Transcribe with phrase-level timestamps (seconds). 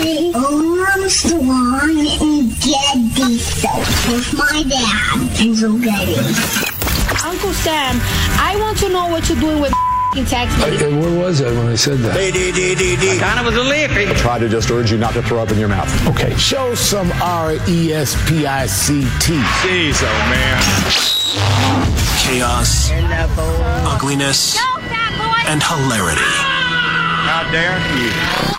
[0.00, 3.68] The Armstrong and Getty Show
[4.08, 6.14] with my dad, Hazel Getty.
[7.22, 8.00] Uncle Sam,
[8.40, 9.74] I want to know what you're doing with
[10.26, 10.78] tax money.
[10.78, 12.16] I, where was I when I said that?
[13.20, 14.08] Kind of was a lippy.
[14.08, 16.08] I try to just urge you not to throw up in your mouth.
[16.08, 16.34] Okay.
[16.36, 19.34] Show some R E S P I C T.
[19.60, 20.62] Jeez, oh man.
[22.24, 22.90] Chaos,
[23.86, 24.58] ugliness,
[25.46, 26.59] and hilarity.
[27.22, 28.10] How dare you?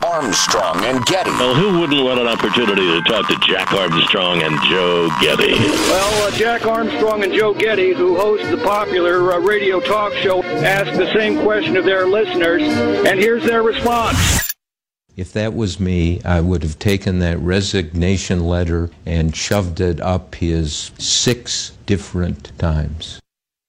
[0.08, 1.32] Armstrong and Getty.
[1.32, 5.54] Well, who wouldn't want an opportunity to talk to Jack Armstrong and Joe Getty?
[5.54, 10.44] Well, uh, Jack Armstrong and Joe Getty, who host the popular uh, radio talk show,
[10.44, 14.54] ask the same question of their listeners, and here's their response.
[15.16, 20.36] If that was me, I would have taken that resignation letter and shoved it up
[20.36, 23.20] his six different times.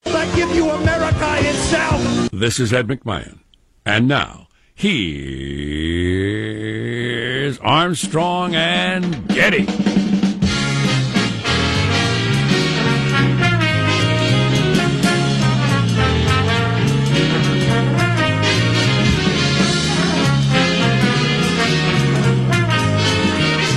[0.05, 2.31] That give you America itself.
[2.31, 3.39] This is Ed McMahon.
[3.85, 4.47] And now,
[4.83, 5.31] Here's
[7.61, 9.65] Armstrong and Getty.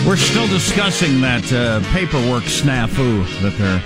[0.08, 3.84] We're still discussing that uh, paperwork snafu that they're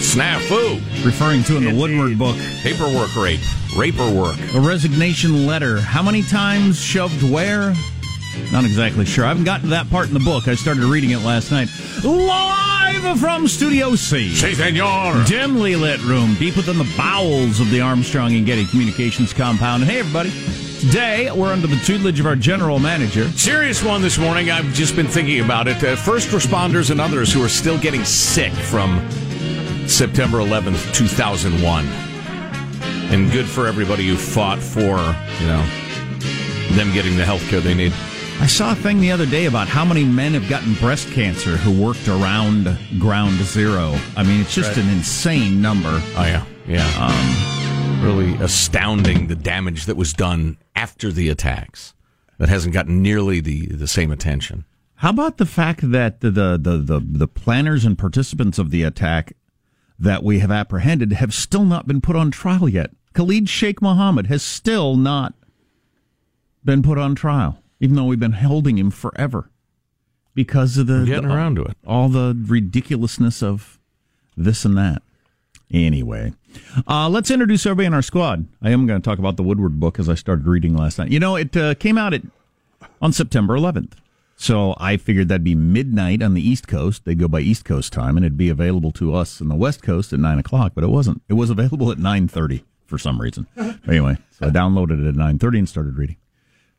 [0.00, 2.36] snafu referring to in the Woodward book.
[2.64, 3.38] Paperwork rape,
[3.76, 4.36] raper work.
[4.54, 5.80] A resignation letter.
[5.80, 7.74] How many times shoved where?
[8.52, 9.24] Not exactly sure.
[9.24, 10.48] I haven't gotten to that part in the book.
[10.48, 11.68] I started reading it last night.
[12.04, 14.28] Live from Studio C.
[14.34, 15.24] Si, senor.
[15.24, 19.82] Dimly lit room, deep within the bowels of the Armstrong and Getty Communications compound.
[19.82, 20.32] And hey, everybody.
[20.80, 23.28] Today, we're under the tutelage of our general manager.
[23.32, 24.50] Serious one this morning.
[24.50, 25.82] I've just been thinking about it.
[25.84, 29.06] Uh, first responders and others who are still getting sick from
[29.86, 32.09] September 11th, 2001.
[33.10, 35.66] And good for everybody who fought for, you know,
[36.76, 37.92] them getting the health care they need.
[38.40, 41.56] I saw a thing the other day about how many men have gotten breast cancer
[41.56, 43.96] who worked around ground zero.
[44.16, 44.84] I mean, it's just right.
[44.84, 45.90] an insane number.
[45.90, 46.46] Oh, yeah.
[46.66, 46.88] Yeah.
[46.98, 51.94] Um, really astounding the damage that was done after the attacks
[52.38, 54.64] that hasn't gotten nearly the, the same attention.
[54.94, 58.84] How about the fact that the, the, the, the, the planners and participants of the
[58.84, 59.32] attack
[59.98, 62.92] that we have apprehended have still not been put on trial yet?
[63.14, 65.34] Khalid Sheikh Mohammed has still not
[66.64, 69.50] been put on trial even though we've been holding him forever
[70.34, 71.76] because of the getting the, around to it.
[71.86, 73.78] All the ridiculousness of
[74.36, 75.02] this and that.
[75.72, 76.34] Anyway,
[76.86, 78.46] uh, let's introduce everybody in our squad.
[78.60, 81.10] I am going to talk about the Woodward book as I started reading last night.
[81.10, 82.22] You know, it uh, came out at,
[83.00, 83.92] on September 11th.
[84.36, 87.04] So I figured that'd be midnight on the East Coast.
[87.04, 89.82] They'd go by East Coast time, and it'd be available to us in the West
[89.82, 90.72] Coast at nine o'clock.
[90.74, 91.20] But it wasn't.
[91.28, 93.46] It was available at nine thirty for some reason.
[93.88, 96.16] anyway, so I downloaded it at nine thirty and started reading.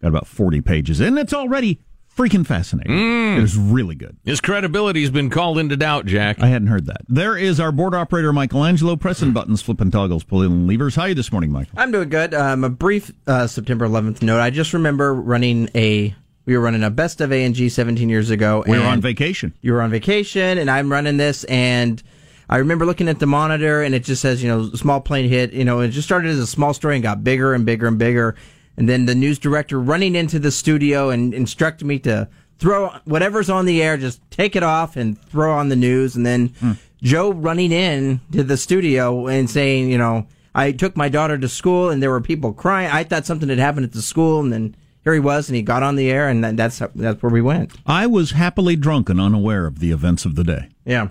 [0.02, 1.80] Got about 40 pages, and it's already
[2.18, 2.92] freaking fascinating.
[2.92, 3.38] Mm.
[3.38, 4.18] It is really good.
[4.26, 6.42] His credibility's been called into doubt, Jack.
[6.42, 7.02] I hadn't heard that.
[7.08, 10.96] There is our board operator, Michelangelo, pressing buttons, flipping toggles, pulling levers.
[10.96, 11.74] How are you this morning, Michael?
[11.78, 12.34] I'm doing good.
[12.34, 14.40] Um, a brief uh, September 11th note.
[14.40, 16.16] I just remember running a.
[16.46, 18.64] We were running a best of A&G 17 years ago.
[18.68, 19.54] We were on vacation.
[19.62, 22.02] You were on vacation, and I'm running this, and
[22.52, 25.54] I remember looking at the monitor, and it just says, you know, small plane hit.
[25.54, 27.98] You know, it just started as a small story and got bigger and bigger and
[27.98, 28.36] bigger.
[28.78, 32.28] And then the news director running into the studio and instructed me to
[32.60, 36.16] throw whatever's on the air, just take it off and throw on the news.
[36.16, 36.72] And then Hmm.
[37.02, 41.48] Joe running in to the studio and saying, you know, I took my daughter to
[41.50, 42.92] school and there were people crying.
[42.92, 45.64] I thought something had happened at the school, and then here he was, and he
[45.64, 47.72] got on the air, and that's that's where we went.
[47.88, 50.68] I was happily drunk and unaware of the events of the day.
[50.86, 51.08] Yeah.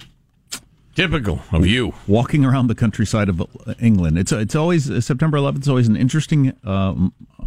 [1.00, 1.94] Typical of you.
[2.06, 3.42] Walking around the countryside of
[3.80, 4.18] England.
[4.18, 6.94] It's it's always September 11th is always an interesting uh,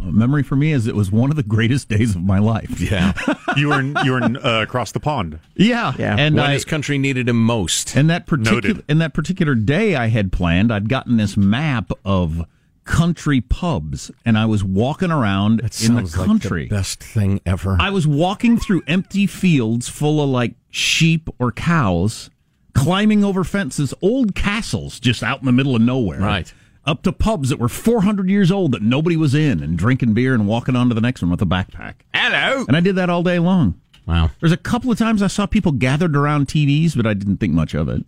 [0.00, 2.80] memory for me as it was one of the greatest days of my life.
[2.80, 3.12] Yeah.
[3.56, 5.38] you were in, you were in, uh, across the pond.
[5.54, 6.16] Yeah, yeah.
[6.18, 7.94] And when I, his country needed him most.
[7.94, 12.44] And that particular and that particular day I had planned, I'd gotten this map of
[12.84, 16.62] country pubs, and I was walking around in the country.
[16.62, 17.76] Like the best thing ever.
[17.80, 22.30] I was walking through empty fields full of like sheep or cows,
[22.74, 26.20] climbing over fences, old castles just out in the middle of nowhere.
[26.20, 26.52] Right.
[26.86, 30.34] Up to pubs that were 400 years old that nobody was in and drinking beer
[30.34, 31.94] and walking on to the next one with a backpack.
[32.12, 32.64] Hello.
[32.68, 33.80] And I did that all day long.
[34.06, 34.30] Wow.
[34.40, 37.54] There's a couple of times I saw people gathered around TVs, but I didn't think
[37.54, 38.04] much of it.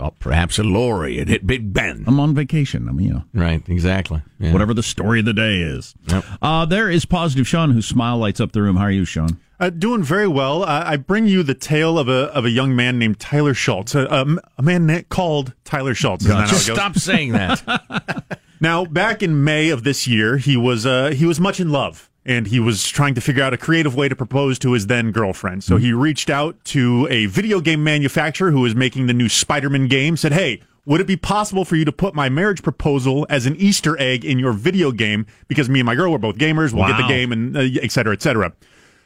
[0.00, 2.04] Oh, perhaps a lorry had hit Big Ben.
[2.06, 2.88] I'm on vacation.
[2.88, 4.22] I mean, you know, Right, exactly.
[4.40, 4.52] Yeah.
[4.52, 5.94] whatever the story of the day is.
[6.06, 6.24] Yep.
[6.42, 8.76] Uh, there is positive Sean, whose smile lights up the room.
[8.76, 9.38] How are you, Sean?
[9.60, 10.62] Uh, doing very well.
[10.62, 13.94] Uh, I bring you the tale of a of a young man named Tyler Schultz,
[13.94, 16.24] a, a, a man na- called Tyler Schultz.
[16.24, 18.38] Isn't that how it Just stop saying that.
[18.60, 22.10] Now, back in May of this year, he was uh, he was much in love,
[22.24, 25.12] and he was trying to figure out a creative way to propose to his then
[25.12, 25.62] girlfriend.
[25.62, 29.86] So he reached out to a video game manufacturer who was making the new Spider-Man
[29.86, 30.16] game.
[30.16, 33.54] Said, "Hey, would it be possible for you to put my marriage proposal as an
[33.56, 35.26] Easter egg in your video game?
[35.46, 36.72] Because me and my girl were both gamers.
[36.72, 38.52] We'll get the game, and uh, et cetera, et cetera."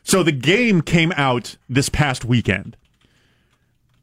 [0.02, 2.76] So the game came out this past weekend.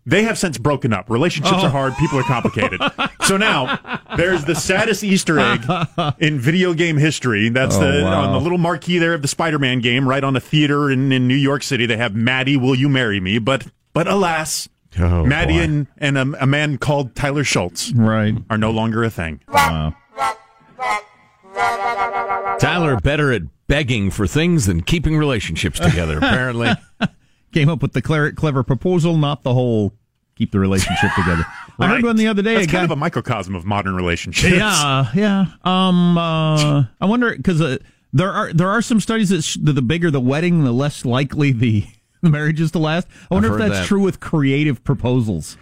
[0.05, 1.09] They have since broken up.
[1.09, 1.65] Relationships Oh.
[1.67, 1.95] are hard.
[1.97, 2.81] People are complicated.
[3.25, 3.77] so now
[4.17, 5.63] there's the saddest Easter egg
[6.19, 7.49] in video game history.
[7.49, 8.21] That's Oh, the wow.
[8.23, 11.27] on the little marquee there of the Spider-Man game, right on a theater in, in
[11.27, 11.85] New York City.
[11.85, 13.37] They have Maddie, will you marry me?
[13.37, 14.67] But but alas,
[14.97, 15.63] Oh, Maddie boy.
[15.63, 18.35] and, and a, a man called Tyler Schultz Right.
[18.49, 19.41] are no longer a thing.
[19.47, 19.93] Wow.
[22.59, 26.71] Tyler better at begging for things than keeping relationships together, apparently.
[27.53, 29.93] Came up with the clever, clever proposal, not the whole
[30.35, 31.45] keep the relationship together.
[31.79, 32.55] I heard one the other day.
[32.57, 34.53] It's kind of a microcosm of modern relationships.
[34.55, 35.45] yeah, yeah.
[35.63, 37.77] Um, uh, I wonder because uh,
[38.11, 41.05] there are there are some studies that, sh- that the bigger the wedding, the less
[41.05, 41.85] likely the.
[42.21, 43.07] The marriage is to last.
[43.29, 43.87] I wonder I've if that's that.
[43.87, 45.57] true with creative proposals.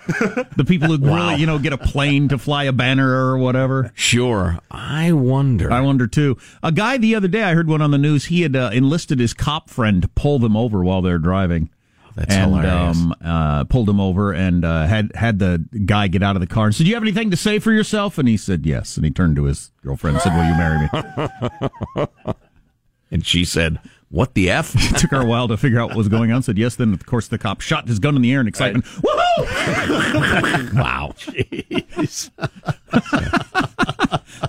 [0.56, 3.92] the people who really, you know, get a plane to fly a banner or whatever.
[3.96, 4.60] Sure.
[4.72, 5.72] I wonder.
[5.72, 6.38] I wonder too.
[6.64, 8.26] A guy the other day, I heard one on the news.
[8.26, 11.70] He had uh, enlisted his cop friend to pull them over while they're driving.
[12.16, 12.98] That's and hilarious.
[12.98, 16.48] um, uh, pulled him over and uh, had had the guy get out of the
[16.48, 18.96] car and said, "Do you have anything to say for yourself?" And he said, "Yes."
[18.98, 20.90] And he turned to his girlfriend and said, "Will you marry
[21.96, 22.08] me?"
[23.12, 24.74] and she said, What the F?
[24.94, 26.44] it took her a while to figure out what was going on.
[26.44, 26.76] Said yes.
[26.76, 28.86] Then of course the cop shot his gun in the air in excitement.
[28.86, 30.74] Woohoo!
[30.74, 31.14] wow.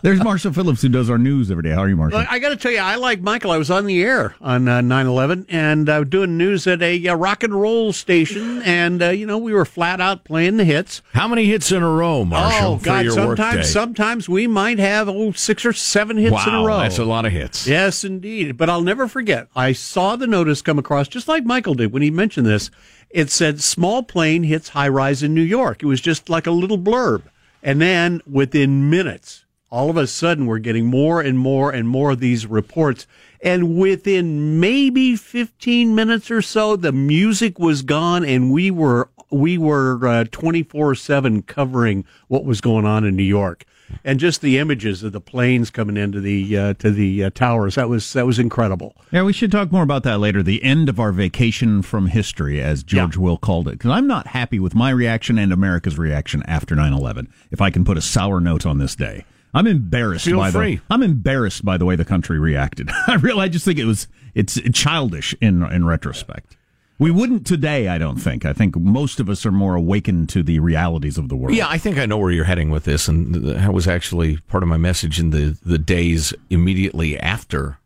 [0.02, 1.70] There's Marshall Phillips who does our news every day.
[1.70, 2.24] How are you, Marshall?
[2.28, 3.50] I got to tell you, I like Michael.
[3.50, 7.14] I was on the air on uh, 9/11 and uh, doing news at a uh,
[7.14, 11.02] rock and roll station, and uh, you know we were flat out playing the hits.
[11.12, 13.04] How many hits in a row, Marshall, oh for God!
[13.04, 16.78] your sometimes, sometimes we might have oh six or seven hits wow, in a row.
[16.80, 17.66] that's a lot of hits.
[17.66, 18.56] Yes, indeed.
[18.56, 19.48] But I'll never forget.
[19.54, 22.70] I saw the notice come across just like Michael did when he mentioned this.
[23.10, 25.82] It said small plane hits high rise in New York.
[25.82, 27.22] It was just like a little blurb.
[27.62, 32.12] And then within minutes, all of a sudden we're getting more and more and more
[32.12, 33.06] of these reports.
[33.42, 39.58] And within maybe 15 minutes or so, the music was gone and we were we
[39.58, 43.64] were 24 7 covering what was going on in New York
[44.04, 47.74] and just the images of the planes coming into the uh, to the uh, towers
[47.74, 48.94] that was that was incredible.
[49.10, 50.42] Yeah, we should talk more about that later.
[50.42, 53.72] The end of our vacation from history, as George Will called it.
[53.72, 57.70] Because I'm not happy with my reaction and America's reaction after 9 11, if I
[57.70, 59.24] can put a sour note on this day.
[59.54, 60.76] I'm embarrassed Feel by free.
[60.76, 62.90] the I'm embarrassed by the way the country reacted.
[63.06, 66.56] I really I just think it was it's childish in in retrospect.
[67.00, 68.44] We wouldn't today, I don't think.
[68.44, 71.56] I think most of us are more awakened to the realities of the world.
[71.56, 74.64] Yeah, I think I know where you're heading with this, and that was actually part
[74.64, 77.78] of my message in the, the days immediately after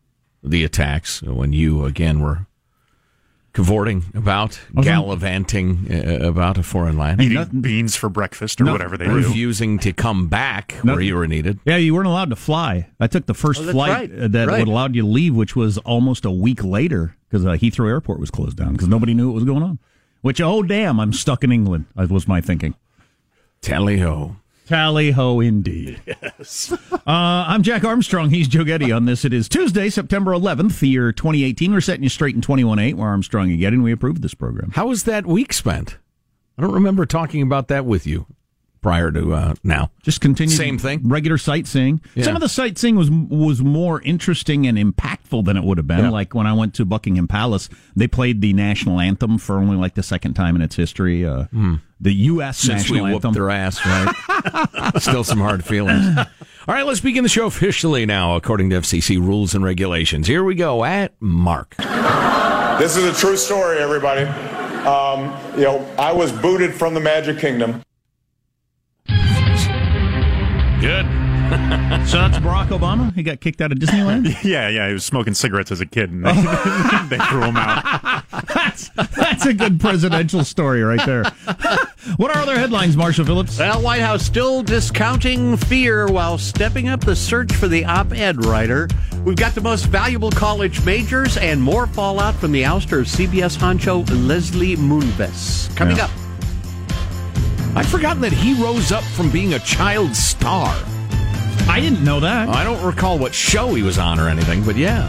[0.42, 2.47] the attacks when you again were
[3.53, 8.73] cavorting about, gallivanting uh, about a foreign land, eating beans for breakfast or No.
[8.73, 9.13] whatever they do.
[9.15, 10.95] refusing to come back No.
[10.95, 11.59] where you were needed.
[11.65, 12.89] Yeah, you weren't allowed to fly.
[12.99, 14.23] I took the first Oh, flight right.
[14.23, 14.59] uh, that Right.
[14.61, 18.21] would allowed you to leave, which was almost a week later because uh, Heathrow Airport
[18.21, 19.79] was closed down because nobody knew what was going on.
[20.23, 21.87] Which, oh damn, I'm stuck in England.
[21.97, 22.75] That was my thinking.
[23.61, 24.37] Tally ho!
[24.66, 26.00] Tally ho, indeed.
[26.23, 26.73] Yes.
[26.92, 28.31] uh, I'm Jack Armstrong.
[28.31, 29.25] He's Joe Getty on this.
[29.25, 31.73] It is Tuesday, September 11th, the year 2018.
[31.73, 32.95] We're setting you straight in 21.8.
[32.95, 34.71] We're Armstrong and Getty, and we approve this program.
[34.75, 35.99] How was that week spent?
[36.59, 38.26] I don't remember talking about that with you
[38.83, 39.91] prior to uh, now.
[40.03, 40.55] Just continue.
[40.55, 41.01] Same thing.
[41.09, 42.01] Regular sightseeing.
[42.15, 42.25] Yeah.
[42.25, 46.01] Some of the sightseeing was was more interesting and impactful than it would have been.
[46.01, 46.11] Yeah.
[46.11, 49.95] Like when I went to Buckingham Palace, they played the national anthem for only like
[49.95, 51.25] the second time in its history.
[51.25, 51.45] Uh,
[52.01, 52.59] The U.S.
[52.59, 53.33] Since we national whooped anthem.
[53.35, 54.93] their ass, right?
[55.01, 56.19] Still some hard feelings.
[56.19, 60.27] All right, let's begin the show officially now, according to FCC rules and regulations.
[60.27, 61.77] Here we go at Mark.
[62.79, 64.23] This is a true story, everybody.
[64.83, 67.83] Um, you know, I was booted from the Magic Kingdom.
[70.83, 71.07] Good.
[72.09, 73.15] so that's Barack Obama.
[73.15, 74.23] He got kicked out of Disneyland.
[74.45, 76.33] Yeah, yeah, he was smoking cigarettes as a kid, and they,
[77.11, 78.25] they threw him out.
[78.49, 81.23] that's that's a good presidential story right there.
[82.17, 83.59] what are other headlines, Marshall Phillips?
[83.59, 88.89] Well, White House still discounting fear while stepping up the search for the op-ed writer.
[89.25, 93.57] We've got the most valuable college majors and more fallout from the ouster of CBS
[93.57, 95.75] honcho Leslie Moonves.
[95.77, 96.07] Coming Yeah.
[96.07, 96.11] up.
[97.75, 100.75] I'd forgotten that he rose up from being a child star.
[101.69, 102.49] I didn't know that.
[102.49, 105.09] I don't recall what show he was on or anything, but yeah.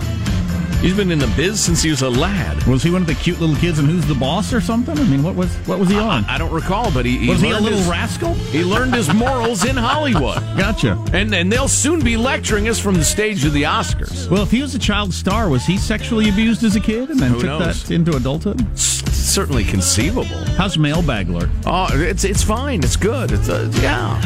[0.83, 2.61] He's been in the biz since he was a lad.
[2.67, 4.99] Was he one of the cute little kids in Who's the Boss or something?
[4.99, 6.25] I mean, what was what was he on?
[6.25, 8.33] I don't recall, but he, he was he a little his- rascal?
[8.33, 10.39] He learned his morals in Hollywood.
[10.57, 11.01] Gotcha.
[11.13, 14.29] And and they'll soon be lecturing us from the stage of the Oscars.
[14.29, 17.17] Well, if he was a child star, was he sexually abused as a kid and
[17.19, 17.83] then Who took knows?
[17.83, 18.61] that into adulthood?
[18.77, 20.25] Certainly conceivable.
[20.57, 21.49] How's mailbag lurk?
[21.65, 22.83] Oh, it's it's fine.
[22.83, 23.31] It's good.
[23.31, 24.19] It's uh, yeah,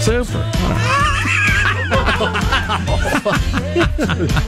[0.00, 0.38] super.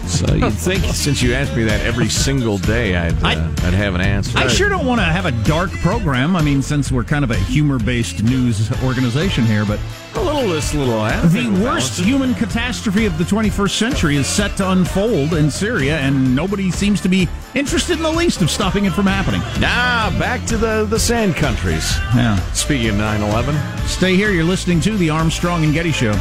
[0.06, 3.74] so you'd think since you asked me that every single day, I'd uh, I- I'd
[3.74, 4.36] have an answer.
[4.38, 6.36] I sure don't want to have a dark program.
[6.36, 9.80] I mean, since we're kind of a humor-based news organization here, but
[10.14, 11.30] a little this, little that.
[11.32, 16.36] the worst human catastrophe of the 21st century is set to unfold in Syria, and
[16.36, 19.40] nobody seems to be interested in the least of stopping it from happening.
[19.62, 21.96] Ah, back to the the sand countries.
[22.14, 22.36] Yeah.
[22.52, 24.30] Speaking of 9/11, Stay here.
[24.30, 26.12] You're listening to the Armstrong and Getty Show.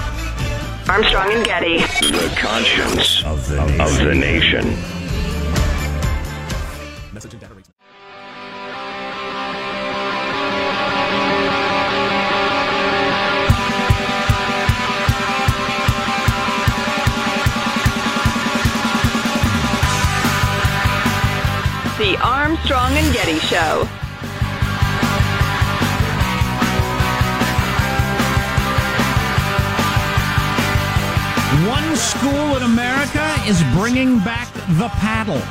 [0.90, 1.78] Armstrong and Getty.
[1.78, 3.82] The conscience of the nation.
[3.82, 4.78] Of the nation.
[21.98, 23.88] The Armstrong and Getty Show.
[31.68, 35.42] One school in America is bringing back the paddle.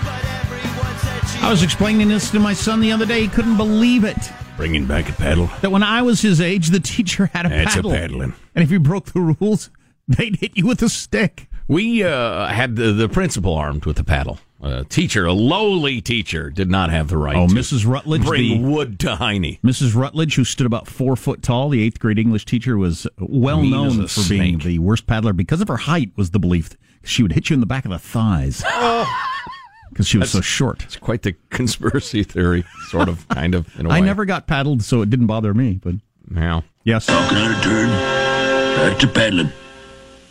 [1.44, 3.22] I was explaining this to my son the other day.
[3.22, 4.16] He couldn't believe it.
[4.56, 5.48] bringing back a paddle.
[5.62, 7.90] That when I was his age, the teacher had a That's a paddle.
[7.92, 8.34] paddling.
[8.54, 9.70] And if you broke the rules,
[10.08, 11.48] they'd hit you with a stick.
[11.68, 14.38] We uh, had the, the principal armed with a paddle.
[14.64, 17.84] A teacher, a lowly teacher, did not have the right Oh, to Mrs.
[17.84, 19.58] Rutledge, bring the- wood to Heine.
[19.64, 19.96] Mrs.
[19.96, 23.70] Rutledge, who stood about four foot tall, the eighth grade English teacher, was well Mean
[23.72, 26.12] known as a for being the worst paddler because of her height.
[26.14, 26.70] Was the belief
[27.02, 28.62] she would hit you in the back of the thighs
[29.90, 30.84] because she was so short.
[30.84, 33.96] It's quite the conspiracy theory, sort of, kind of, in a way.
[33.96, 35.80] I never got paddled, so it didn't bother me.
[35.82, 35.96] But
[36.30, 37.88] Now, yes, Walking out of turn.
[37.88, 39.50] That's a paddling.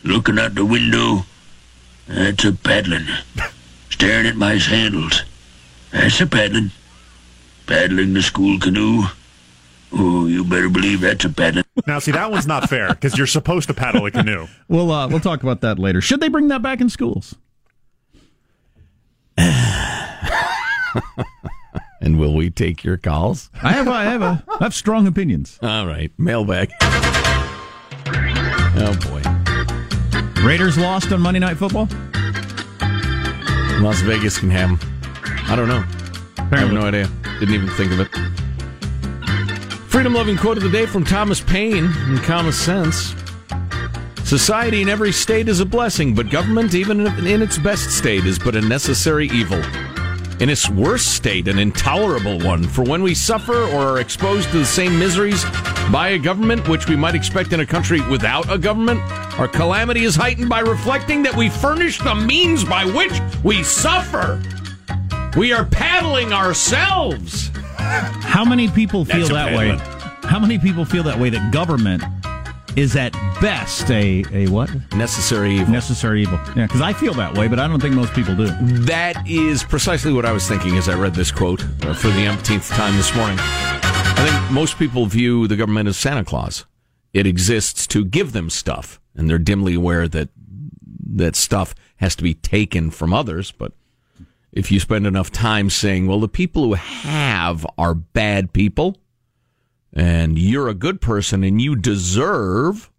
[0.06, 1.26] Looking out the window.
[2.08, 3.06] That's a paddling.
[3.92, 5.24] Staring at my sandals.
[5.92, 6.72] That's a paddling.
[7.68, 9.04] Paddling the school canoe.
[9.94, 11.66] Oh, you better believe that's a paddling.
[11.86, 14.48] Now, see, that one's not fair because you're supposed to paddle a canoe.
[14.70, 16.02] we'll uh, we'll talk about that later.
[16.02, 17.36] Should they bring that back in schools?
[19.38, 19.50] and
[22.20, 23.50] will we take your calls?
[23.62, 25.60] I have I have a, I have strong opinions.
[25.62, 26.72] All right, mailbag.
[28.84, 29.22] Oh boy,
[30.46, 31.88] Raiders lost on Monday Night Football.
[33.82, 34.90] Las Vegas can have them.
[35.48, 35.84] I don't know.
[36.52, 37.10] I have no idea.
[37.40, 38.10] Didn't even think of it.
[39.90, 43.16] Freedom loving quote of the day from Thomas Paine in Common Sense.
[44.24, 48.38] Society in every state is a blessing, but government, even in its best state, is
[48.40, 49.62] but a necessary evil.
[50.40, 52.64] In its worst state, an intolerable one.
[52.64, 55.44] For when we suffer or are exposed to the same miseries,
[55.92, 59.02] by a government, which we might expect in a country without a government,
[59.42, 63.12] our calamity is heightened by reflecting that we furnish the means by which
[63.44, 64.40] we suffer.
[65.36, 67.50] We are paddling ourselves.
[67.76, 69.80] How many people feel that way?
[70.30, 72.04] How many people feel that way that government
[72.76, 74.70] is at best a a what?
[74.94, 75.74] Necessary evil.
[75.74, 76.40] Necessary evil.
[76.56, 78.46] Yeah, because I feel that way, but I don't think most people do.
[78.86, 82.28] That is precisely what I was thinking as I read this quote uh, for the
[82.28, 83.40] umpteenth time this morning.
[83.40, 86.68] I think most people view the government as Santa Claus.
[87.14, 90.30] It exists to give them stuff, and they're dimly aware that
[91.14, 93.52] that stuff has to be taken from others.
[93.52, 93.74] But
[94.52, 98.98] if you spend enough time saying, well, the people who have are bad people,
[99.94, 102.90] and you're a good person and you deserve,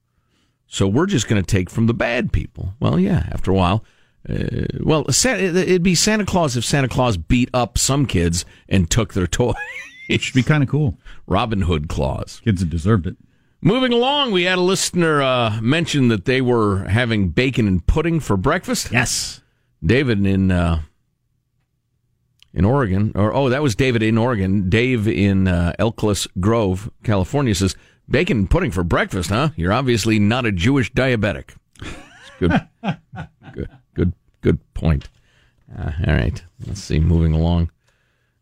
[0.67, 2.75] so we're just going to take from the bad people.
[2.81, 3.85] Well, yeah, after a while.
[4.29, 9.15] Uh, well, it'd be Santa Claus if Santa Claus beat up some kids and took
[9.15, 9.55] their toy.
[10.09, 10.99] It should be kind of cool.
[11.27, 12.41] Robin Hood Claus.
[12.45, 13.17] Kids that deserved it.
[13.65, 18.19] Moving along, we had a listener uh, mention that they were having bacon and pudding
[18.19, 18.91] for breakfast.
[18.91, 19.41] Yes.
[19.85, 20.83] David in uh,
[22.53, 24.69] in Oregon, or oh, that was David in Oregon.
[24.69, 27.77] Dave in uh, Elkless Grove, California says
[28.09, 29.51] bacon and pudding for breakfast, huh?
[29.55, 31.55] You're obviously not a Jewish diabetic.
[32.41, 32.69] Good,
[33.53, 35.09] good, good, good point.
[35.77, 36.99] Uh, all right, let's see.
[36.99, 37.71] Moving along.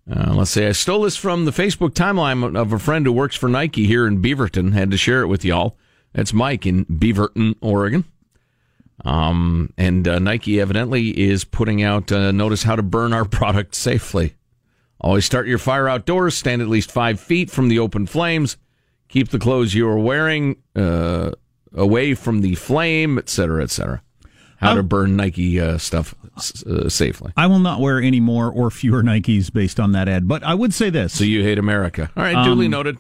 [0.08, 3.36] Uh, let's say I stole this from the Facebook timeline of a friend who works
[3.36, 4.72] for Nike here in Beaverton.
[4.72, 5.76] Had to share it with y'all.
[6.12, 8.04] That's Mike in Beaverton, Oregon.
[9.04, 13.74] Um, and uh, Nike evidently is putting out uh, notice how to burn our product
[13.74, 14.34] safely.
[15.00, 16.36] Always start your fire outdoors.
[16.36, 18.56] Stand at least five feet from the open flames.
[19.08, 21.32] Keep the clothes you are wearing uh,
[21.74, 24.02] away from the flame, etc., etc.
[24.60, 26.14] How to burn Nike uh, stuff
[26.66, 27.32] uh, safely.
[27.36, 30.28] I will not wear any more or fewer Nikes based on that ad.
[30.28, 31.16] But I would say this.
[31.16, 32.10] So you hate America.
[32.16, 32.98] All right, duly Um, noted.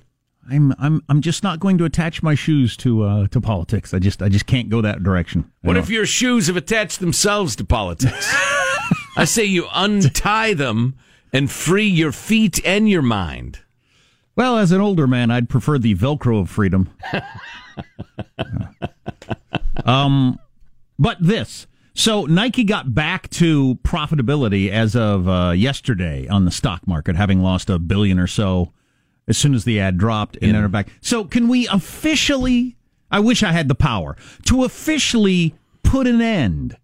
[0.50, 3.92] I'm I'm I'm just not going to attach my shoes to uh, to politics.
[3.94, 5.50] I just I just can't go that direction.
[5.60, 8.34] What if your shoes have attached themselves to politics?
[9.16, 10.96] I say you untie them
[11.32, 13.60] and free your feet and your mind.
[14.34, 16.88] Well, as an older man, I'd prefer the Velcro of freedom.
[19.84, 20.38] um,
[21.00, 21.66] but this.
[21.94, 27.42] So Nike got back to profitability as of uh, yesterday on the stock market, having
[27.42, 28.72] lost a billion or so
[29.26, 30.88] as soon as the ad dropped, and then they're back.
[31.00, 32.76] So can we officially?
[33.10, 36.76] I wish I had the power to officially put an end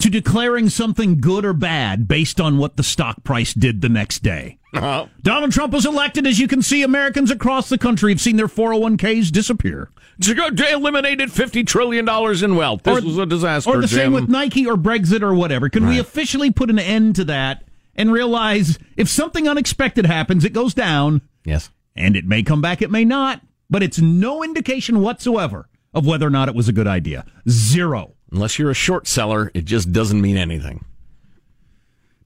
[0.00, 4.22] to declaring something good or bad based on what the stock price did the next
[4.22, 4.58] day.
[4.74, 5.06] Uh-huh.
[5.22, 6.26] Donald Trump was elected.
[6.26, 9.90] As you can see, Americans across the country have seen their 401ks disappear.
[10.26, 12.08] They eliminated $50 trillion
[12.44, 12.82] in wealth.
[12.82, 13.70] This was a disaster.
[13.70, 15.68] Or the same with Nike or Brexit or whatever.
[15.68, 20.52] Can we officially put an end to that and realize if something unexpected happens, it
[20.52, 21.22] goes down?
[21.44, 21.70] Yes.
[21.96, 26.26] And it may come back, it may not, but it's no indication whatsoever of whether
[26.26, 27.24] or not it was a good idea.
[27.48, 28.14] Zero.
[28.30, 30.84] Unless you're a short seller, it just doesn't mean anything.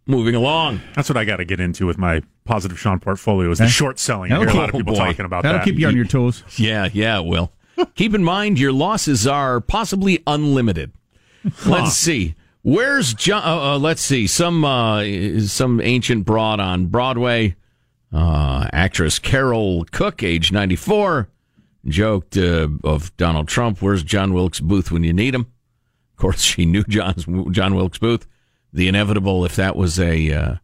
[0.09, 0.81] Moving along.
[0.95, 3.73] That's what I got to get into with my positive Sean portfolio is the Okay.
[3.73, 4.31] short selling.
[4.31, 4.99] I hear a lot of Oh, people boy.
[5.01, 5.65] talking about That'll that.
[5.65, 6.45] keep you on your toes.
[6.57, 7.51] Yeah, yeah, it will.
[7.95, 10.93] Keep in mind your losses are possibly unlimited.
[11.67, 12.35] Let's see.
[12.62, 13.43] Where's John?
[13.45, 14.27] Uh, uh, let's see.
[14.27, 15.05] Some uh,
[15.47, 17.55] some ancient broad on Broadway.
[18.12, 21.29] Uh, actress Carole Cook, age ninety four,
[21.87, 23.83] joked uh, of Donald Trump.
[23.83, 25.43] Where's John Wilkes Booth when you need him?
[25.43, 28.27] Of course, she knew John's, John Wilkes Booth.
[28.73, 30.55] The inevitable, if that was a uh,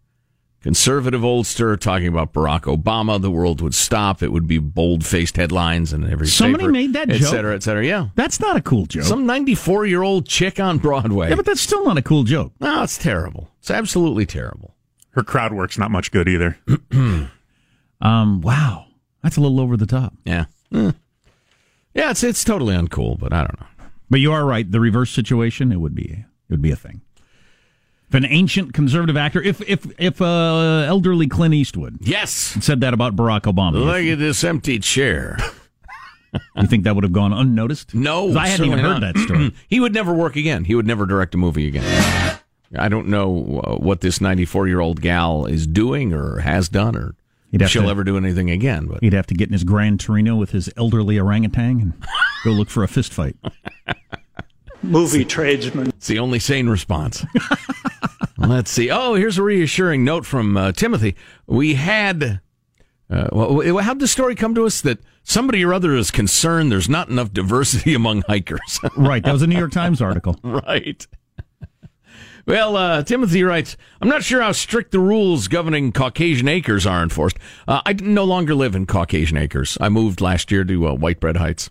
[0.62, 4.22] conservative oldster talking about Barack Obama, the world would stop.
[4.22, 7.28] It would be bold faced headlines and every Somebody paper, made that et joke?
[7.28, 7.84] cetera, et cetera.
[7.84, 8.08] Yeah.
[8.14, 9.04] That's not a cool joke.
[9.04, 11.28] Some 94 year old chick on Broadway.
[11.30, 12.52] yeah, but that's still not a cool joke.
[12.60, 13.50] no, it's terrible.
[13.60, 14.74] It's absolutely terrible.
[15.10, 16.58] Her crowd work's not much good either.
[18.00, 18.86] Um, wow.
[19.22, 20.14] That's a little over the top.
[20.24, 20.46] Yeah.
[20.74, 20.90] Eh.
[21.94, 23.66] Yeah, it's it's totally uncool, but I don't know.
[24.10, 24.68] But you are right.
[24.68, 27.02] The reverse situation, it would be it would be a thing.
[28.12, 32.30] If an ancient conservative actor, if if if uh, elderly Clint Eastwood Yes.
[32.30, 35.38] said that about Barack Obama, Look at this empty chair.
[36.56, 37.94] you think that would have gone unnoticed?
[37.94, 39.14] No, I hadn't even heard not.
[39.14, 39.54] that story.
[39.68, 40.64] he would never work again.
[40.66, 42.38] He would never direct a movie again.
[42.78, 46.94] I don't know uh, what this 94 year old gal is doing or has done
[46.94, 47.14] or
[47.50, 48.88] if she'll to- ever do anything again.
[48.88, 51.92] But He'd have to get in his Gran Torino with his elderly orangutan and
[52.44, 53.36] go look for a fist fight.
[54.82, 55.88] movie tradesman.
[55.88, 57.24] It's the only sane response.
[58.38, 58.90] Let's see.
[58.90, 61.16] Oh, here's a reassuring note from uh, Timothy.
[61.46, 62.40] We had.
[63.10, 66.88] Uh, well, how'd the story come to us that somebody or other is concerned there's
[66.88, 68.80] not enough diversity among hikers?
[68.96, 69.22] Right.
[69.24, 70.36] That was a New York Times article.
[70.42, 71.06] right.
[72.44, 77.00] Well, uh, Timothy writes, I'm not sure how strict the rules governing Caucasian Acres are
[77.02, 77.36] enforced.
[77.68, 79.78] Uh, I no longer live in Caucasian Acres.
[79.80, 81.70] I moved last year to uh, White Bread Heights.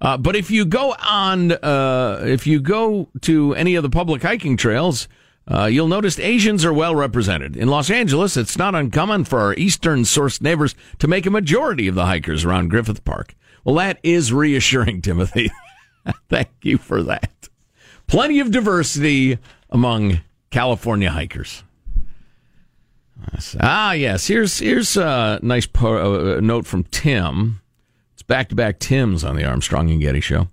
[0.00, 4.22] Uh, but if you go on, uh, if you go to any of the public
[4.22, 5.08] hiking trails,
[5.48, 7.56] uh, you'll notice Asians are well represented.
[7.56, 11.86] In Los Angeles, it's not uncommon for our eastern sourced neighbors to make a majority
[11.88, 13.34] of the hikers around Griffith Park.
[13.64, 15.50] Well, that is reassuring, Timothy.
[16.28, 17.48] Thank you for that.
[18.06, 19.38] Plenty of diversity
[19.70, 21.64] among California hikers.
[23.60, 24.26] Ah, yes.
[24.26, 27.60] Here's here's a nice po- uh, note from Tim.
[28.26, 30.48] Back to back Tim's on the Armstrong and Getty show.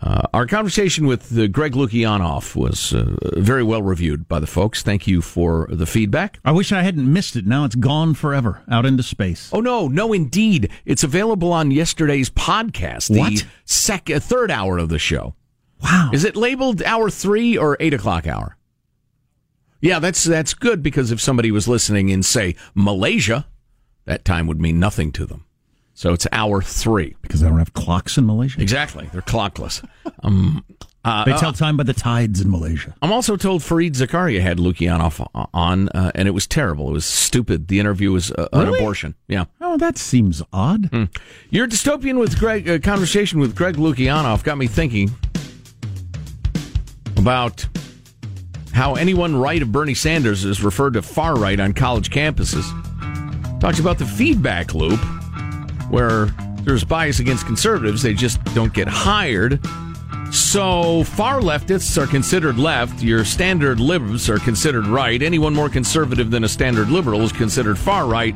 [0.00, 4.82] Uh, our conversation with uh, Greg Lukianoff was uh, very well reviewed by the folks.
[4.82, 6.38] Thank you for the feedback.
[6.44, 7.46] I wish I hadn't missed it.
[7.46, 9.50] Now it's gone forever, out into space.
[9.52, 13.46] Oh no, no, indeed, it's available on yesterday's podcast, the What?
[13.64, 15.34] sec- uh, third hour of the show.
[15.82, 18.56] Wow, is it labeled hour three or eight o'clock hour?
[19.80, 23.46] Yeah, that's that's good because if somebody was listening in, say, Malaysia,
[24.04, 25.44] that time would mean nothing to them.
[26.00, 28.58] So it's hour three because they don't have clocks in Malaysia.
[28.62, 29.86] Exactly, they're clockless.
[30.22, 30.64] Um,
[31.04, 32.94] uh, They tell time by the tides in Malaysia.
[33.00, 36.90] I'm also told Fareed Zakaria had Lukianoff on, uh, and it was terrible.
[36.90, 37.68] It was stupid.
[37.68, 39.14] The interview was uh, an abortion.
[39.28, 39.44] Yeah.
[39.62, 40.86] Oh, that seems odd.
[40.86, 41.04] Hmm.
[41.48, 45.10] Your dystopian with Greg uh, conversation with Greg Lukianoff got me thinking
[47.16, 47.66] about
[48.72, 52.68] how anyone right of Bernie Sanders is referred to far right on college campuses.
[53.60, 55.00] Talks about the feedback loop
[55.90, 56.26] where
[56.62, 59.60] there's bias against conservatives, they just don't get hired.
[60.32, 65.20] So far leftists are considered left, your standard libs are considered right.
[65.20, 68.34] Anyone more conservative than a standard liberal is considered far right.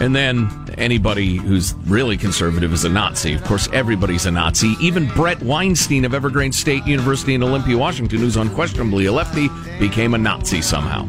[0.00, 3.34] And then anybody who's really conservative is a Nazi.
[3.34, 4.74] Of course, everybody's a Nazi.
[4.80, 10.14] Even Bret Weinstein of Evergreen State University in Olympia, Washington, who's unquestionably a lefty, became
[10.14, 11.04] a Nazi somehow.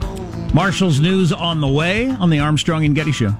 [0.54, 3.34] Marshall's news on the way on the Armstrong and Getty Show.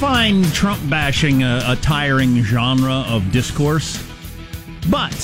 [0.00, 4.02] Find Trump bashing a, a tiring genre of discourse,
[4.88, 5.14] but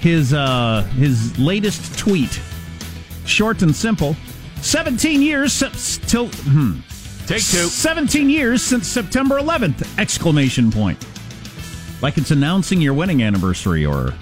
[0.00, 2.40] his uh, his latest tweet,
[3.24, 4.16] short and simple,
[4.60, 6.80] seventeen years since till hmm,
[7.28, 7.68] Take two.
[7.68, 9.86] 17 years since September 11th!
[10.00, 10.98] Exclamation point.
[12.00, 14.14] Like it's announcing your wedding anniversary or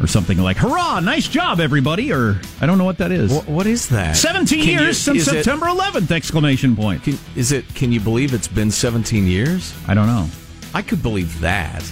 [0.00, 3.32] or something like, hurrah, nice job, everybody, or I don't know what that is.
[3.46, 4.16] what is that?
[4.16, 6.10] 17 Can you- years since is it- September 11th!
[6.10, 7.02] Exclamation point.
[7.02, 7.64] Can, is it?
[7.74, 9.74] Can you believe it's been 17 years?
[9.88, 10.28] I don't know.
[10.74, 11.82] I could believe that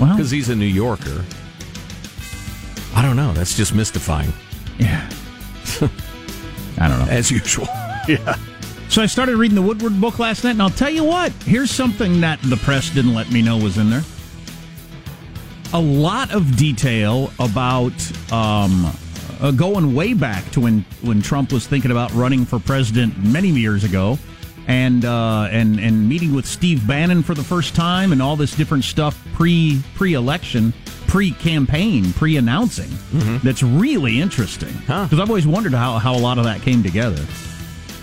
[0.00, 1.24] Well, because he's a New Yorker.
[2.94, 3.32] I don't know.
[3.32, 4.32] That's just mystifying,
[4.78, 5.08] yeah.
[6.78, 7.06] I don't know.
[7.10, 7.68] as usual.
[8.06, 8.36] Yeah.
[8.90, 11.70] So I started reading the Woodward book last night, and I'll tell you what, here's
[11.70, 14.02] something that the press didn't let me know was in there.
[15.74, 17.92] A lot of detail about
[18.32, 18.90] um,
[19.40, 23.48] uh, going way back to when, when Trump was thinking about running for president many
[23.48, 24.16] years ago,
[24.68, 28.54] and uh, and and meeting with Steve Bannon for the first time, and all this
[28.54, 30.72] different stuff pre pre election,
[31.08, 32.90] pre campaign, pre announcing.
[33.42, 37.22] That's really interesting because I've always wondered how how a lot of that came together.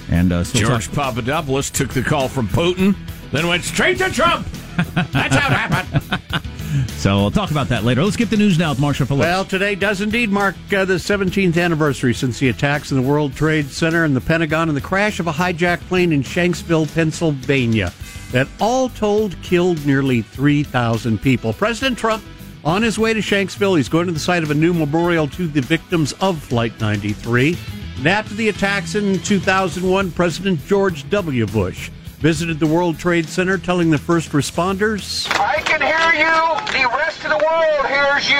[0.10, 2.98] And uh, still George talk- Papadopoulos took the call from Putin,
[3.32, 4.46] then went straight to Trump.
[4.94, 6.44] That's how it happened.
[6.88, 8.04] So we'll talk about that later.
[8.04, 9.26] Let's get the news now with Marshall Phillips.
[9.26, 13.34] Well, today does indeed mark uh, the 17th anniversary since the attacks in the World
[13.34, 17.92] Trade Center and the Pentagon and the crash of a hijacked plane in Shanksville, Pennsylvania,
[18.32, 21.54] that all told killed nearly 3,000 people.
[21.54, 22.24] President Trump
[22.64, 25.48] on his way to Shanksville, he's going to the site of a new memorial to
[25.48, 27.58] the victims of Flight 93.
[27.98, 31.46] And after the attacks in 2001, President George W.
[31.48, 31.90] Bush
[32.22, 35.28] visited the World Trade Center, telling the first responders.
[35.40, 36.38] I can hear you.
[36.72, 38.38] The rest of the world hears you.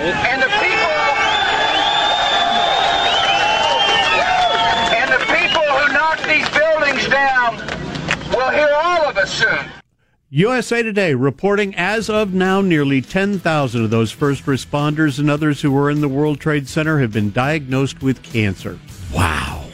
[0.00, 0.94] And the people.
[4.96, 7.56] And the people who knocked these buildings down
[8.32, 9.72] will hear all of us soon.
[10.30, 15.70] USA Today reporting as of now, nearly 10,000 of those first responders and others who
[15.70, 18.78] were in the World Trade Center have been diagnosed with cancer.
[19.12, 19.66] Wow.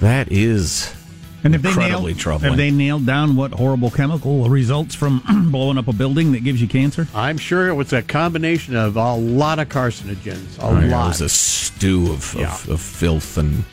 [0.00, 0.94] That is
[1.44, 2.50] and have they incredibly nailed, troubling.
[2.50, 6.60] Have they nailed down what horrible chemical results from blowing up a building that gives
[6.60, 7.08] you cancer?
[7.14, 10.58] I'm sure it was a combination of a lot of carcinogens.
[10.58, 11.08] A Oh, yeah, It lot.
[11.08, 12.52] was a stew of, Yeah.
[12.54, 13.64] of, of filth and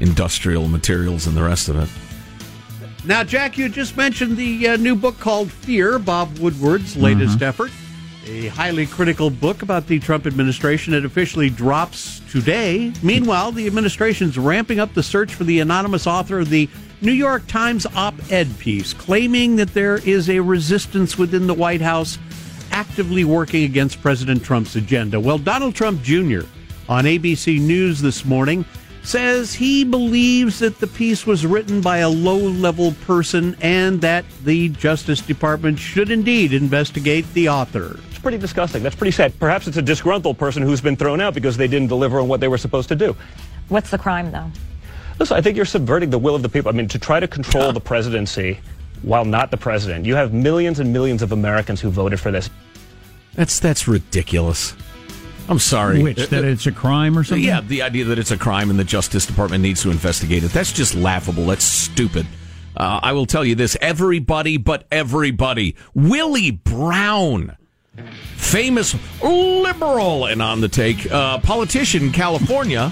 [0.00, 1.88] industrial materials and the rest of it.
[3.04, 7.44] Now, Jack, you just mentioned the uh, new book called Fear, Bob Woodward's latest Mm-hmm.
[7.44, 7.70] effort.
[8.28, 10.92] A highly critical book about the Trump administration.
[10.92, 12.92] It officially drops today.
[13.02, 16.68] Meanwhile, the administration's ramping up the search for the anonymous author of the
[17.00, 21.80] New York Times op ed piece, claiming that there is a resistance within the White
[21.80, 22.18] House
[22.70, 25.18] actively working against President Trump's agenda.
[25.18, 26.42] Well, Donald Trump Jr.
[26.88, 28.64] on ABC News this morning
[29.02, 34.24] says he believes that the piece was written by a low level person and that
[34.44, 37.98] the Justice Department should indeed investigate the author.
[38.28, 38.82] It's pretty disgusting.
[38.82, 39.38] That's pretty sad.
[39.38, 42.40] Perhaps it's a disgruntled person who's been thrown out because they didn't deliver on what
[42.40, 43.16] they were supposed to do.
[43.70, 44.50] What's the crime, though?
[45.18, 46.68] Listen, I think you're subverting the will of the people.
[46.68, 48.60] I mean, to try to control the presidency
[49.00, 52.50] while not the president, you have millions and millions of Americans who voted for this.
[53.32, 54.74] That's that's ridiculous.
[55.48, 56.02] I'm sorry.
[56.02, 57.42] Which that it's a crime or something?
[57.42, 60.50] Yeah, the idea that it's a crime and the Justice Department needs to investigate it.
[60.50, 61.46] That's just laughable.
[61.46, 62.26] That's stupid.
[62.76, 67.56] Uh, I will tell you this: everybody, but everybody, Willie Brown,
[68.36, 72.90] famous liberal and on the take uh, politician in California,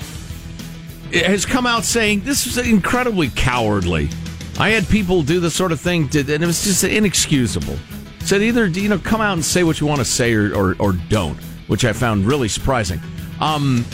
[1.12, 4.08] has come out saying this is incredibly cowardly.
[4.58, 7.76] I had people do this sort of thing, to, and it was just inexcusable.
[8.20, 10.76] Said either you know come out and say what you want to say or, or,
[10.78, 13.00] or don't which I found really surprising.
[13.40, 13.84] Um,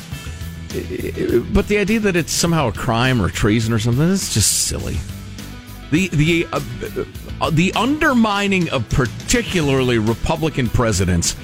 [1.53, 4.96] but the idea that it's somehow a crime or treason or something is just silly.
[5.92, 6.61] The the uh,
[7.42, 11.37] uh, the undermining of particularly Republican presidents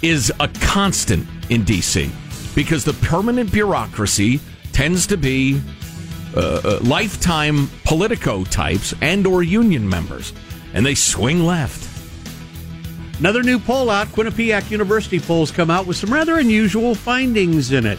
[0.00, 2.12] is a constant in D.C.
[2.54, 4.38] because the permanent bureaucracy
[4.72, 5.60] tends to be
[6.36, 10.32] uh, uh, lifetime politico types and or union members,
[10.72, 11.82] and they swing left.
[13.18, 14.06] Another new poll out.
[14.08, 17.98] Quinnipiac University polls come out with some rather unusual findings in it.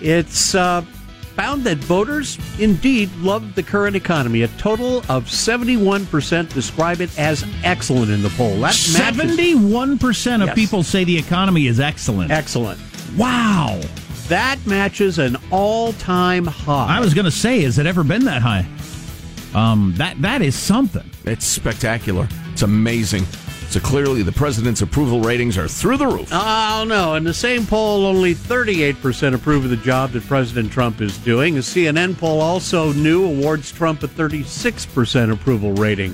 [0.00, 0.84] It's uh,
[1.34, 4.42] found that voters indeed love the current economy.
[4.42, 8.58] A total of 71% describe it as excellent in the poll.
[8.60, 10.56] That Seventy-one percent of Yes.
[10.56, 12.30] people say the economy is excellent.
[12.30, 12.80] Excellent.
[13.16, 13.80] Wow.
[14.28, 16.96] That matches an all-time high.
[16.96, 18.66] I was going to say, has it ever been that high?
[19.54, 21.08] Um, that that is something.
[21.24, 22.26] It's spectacular.
[22.52, 23.24] It's amazing.
[23.72, 26.28] So clearly, the president's approval ratings are through the roof.
[26.30, 27.14] Oh, no.
[27.14, 31.56] In the same poll, only 38% approve of the job that President Trump is doing.
[31.56, 36.12] A CNN poll also new awards Trump a 36% approval rating.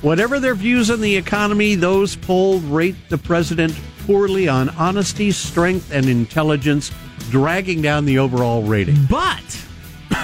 [0.00, 5.92] Whatever their views on the economy, those polled rate the president poorly on honesty, strength,
[5.92, 6.90] and intelligence,
[7.28, 8.96] dragging down the overall rating.
[9.10, 9.66] But,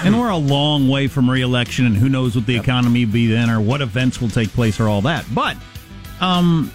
[0.03, 3.27] and we're a long way from reelection, and who knows what the economy will be
[3.27, 5.23] then, or what events will take place, or all that.
[5.35, 5.55] But,
[6.21, 6.71] um,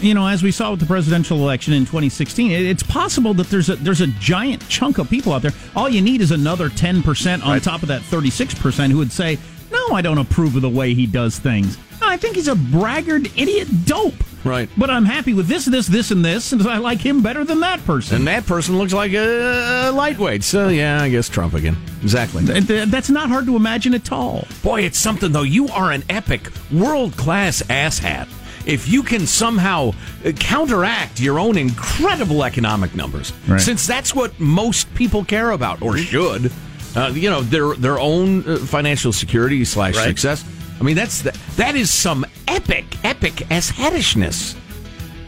[0.00, 3.68] you know, as we saw with the presidential election in 2016, it's possible that there's
[3.68, 5.52] a there's a giant chunk of people out there.
[5.74, 9.12] All you need is another 10 percent on top of that 36 percent who would
[9.12, 9.38] say,
[9.72, 11.78] "No, I don't approve of the way he does things.
[12.02, 14.14] I think he's a braggart, idiot, dope."
[14.44, 14.68] Right.
[14.76, 17.60] But I'm happy with this, this, this, and this, and I like him better than
[17.60, 18.18] that person.
[18.18, 20.44] And that person looks like a lightweight.
[20.44, 21.78] So, yeah, I guess Trump again.
[22.02, 22.44] Exactly.
[22.44, 24.46] Th- th- That's not hard to imagine at all.
[24.62, 25.44] Boy, it's something, though.
[25.44, 28.28] You are an epic, world class asshat.
[28.66, 29.92] If you can somehow
[30.24, 33.60] uh, counteract your own incredible economic numbers, Right.
[33.60, 36.50] since that's what most people care about, or should,
[36.96, 40.06] uh, you know, their their own uh, financial security slash Right.
[40.08, 40.44] success.
[40.80, 44.56] I mean, that's the, that is some epic, epic asshatishness.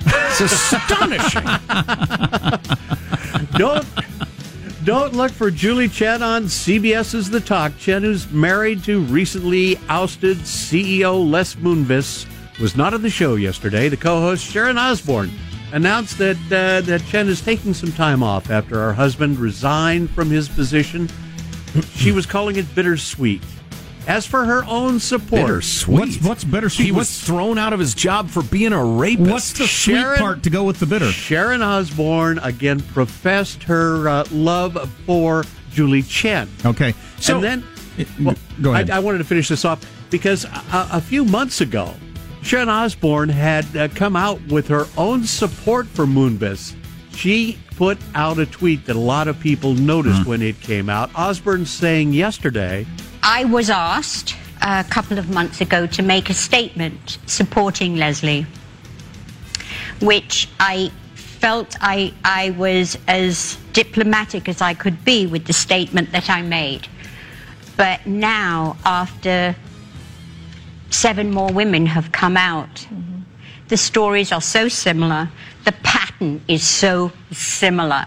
[0.09, 1.43] It's astonishing.
[3.59, 3.85] don't
[4.85, 7.77] don't look for Julie Chen on CBS's The Talk.
[7.77, 12.25] Chen, who's married to recently ousted CEO Les Moonves,
[12.61, 13.89] was not on the show yesterday.
[13.89, 15.31] The co-host Sharon Osbourne
[15.73, 20.31] announced that uh, that Chen is taking some time off after her husband resigned from
[20.31, 21.09] his position.
[21.97, 23.43] She was calling it bittersweet.
[24.07, 25.99] As for her own support, Bittersweet.
[25.99, 26.87] What's what's bittersweet?
[26.87, 29.31] He was What's thrown out of his job for being a rapist.
[29.31, 31.11] what's the Sharon- sweet part to go with the bitter?
[31.11, 36.49] Sharon Osbourne again professed her uh, love for Julie Chen.
[36.65, 37.65] Okay, so and then,
[38.23, 38.89] well, go ahead.
[38.91, 41.93] I, I wanted to finish this off because a, a few months ago,
[42.47, 46.77] Sharon Osbourne had uh, come out with her own support for Moonves.
[47.11, 50.29] She put out a tweet that a lot of people noticed Hmm.
[50.31, 51.11] when it came out.
[51.17, 52.87] Osbourne saying yesterday,
[53.25, 58.47] I was asked a couple of months ago to make a statement supporting Leslie,
[60.01, 66.13] which I felt I, I was as diplomatic as I could be with the statement
[66.13, 66.87] that I made.
[67.77, 69.57] But now, after
[70.91, 72.87] seven more women have come out,
[73.69, 75.29] the stories are so similar,
[75.65, 78.07] the pattern is so similar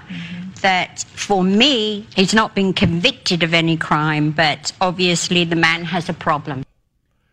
[0.62, 6.10] that for me, he's not been convicted of any crime, but obviously the man has
[6.10, 6.63] a problem.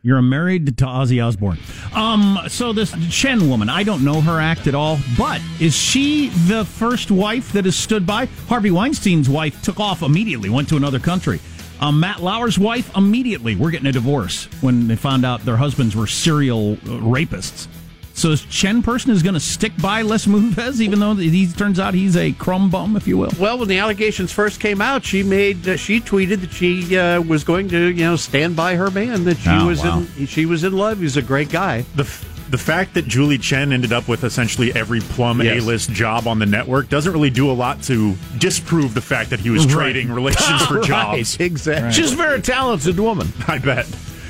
[0.03, 1.59] You're married to Ozzy Osbourne.
[1.93, 6.29] Um, so this Chen woman, I don't know her act at all, but is she
[6.29, 8.27] the first wife that has stood by?
[8.49, 11.41] Harvey Weinstein's wife took off immediately, went to another country.
[11.81, 15.95] Um, Matt Lauer's wife immediately, we're getting a divorce when they found out their husbands
[15.95, 17.69] were serial uh, rapists.
[18.15, 21.79] So this Chen person is going to stick by Les Moonves, even though he turns
[21.79, 23.31] out he's a crumb bum, if you will.
[23.39, 27.21] Well, when the allegations first came out, she made uh, she tweeted that she uh,
[27.21, 29.99] was going to you know stand by her man that she Oh, was wow.
[30.17, 31.01] in she was in love.
[31.01, 31.85] He's a great guy.
[31.95, 32.05] The
[32.51, 35.63] the fact that Julie Chen ended up with essentially every plum Yes.
[35.63, 39.41] A-list job on the network doesn't really do a lot to disprove the fact that
[39.41, 39.75] he was Right.
[39.93, 41.37] trading relations for Right, jobs.
[41.41, 41.93] exactly.
[41.93, 43.33] She's a very talented woman.
[43.49, 43.87] I bet.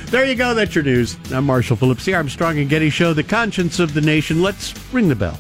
[0.07, 0.55] There you go.
[0.55, 1.17] That's your news.
[1.33, 4.41] I'm Marshall Phillips, the Armstrong and Getty Show, the conscience of the nation.
[4.41, 5.39] Let's ring the bell.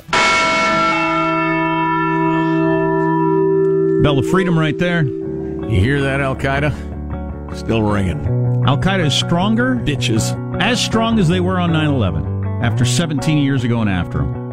[4.02, 5.02] Bell of Freedom right there.
[5.04, 7.56] You hear that, Al Qaeda?
[7.56, 8.20] Still ringing.
[8.66, 10.32] Al Qaeda is stronger, Bitches.
[10.60, 14.46] as strong as they were on 9 11, after 17 years ago and after them.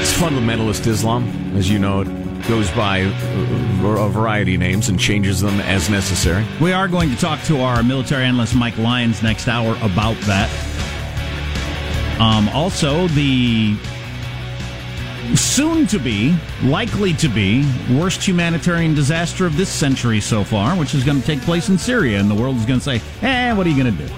[0.00, 2.00] It's fundamentalist Islam, as you know.
[2.00, 6.44] It goes by a variety of names and changes them as necessary.
[6.60, 10.50] We are going to talk to our military analyst Mike Lyons next hour about that.
[12.18, 13.76] Um, also, the
[15.36, 20.94] soon to be, likely to be, worst humanitarian disaster of this century so far, which
[20.94, 23.52] is going to take place in Syria, and the world is going to say, eh,
[23.52, 24.14] what are you going to do?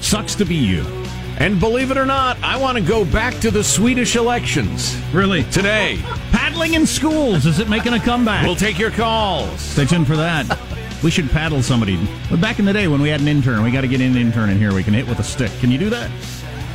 [0.00, 1.05] Sucks to be you.
[1.38, 4.98] And believe it or not, I want to go back to the Swedish elections.
[5.12, 5.44] Really?
[5.44, 5.98] Today.
[6.32, 8.46] Paddling in schools, is it making a comeback?
[8.46, 9.60] We'll take your calls.
[9.60, 10.58] Stay tuned for that.
[11.04, 11.98] We should paddle somebody.
[12.30, 14.16] But back in the day when we had an intern, we got to get an
[14.16, 15.50] intern in here we can hit with a stick.
[15.60, 16.10] Can you do that?